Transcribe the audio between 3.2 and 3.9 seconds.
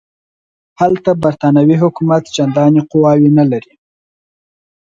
نه لري.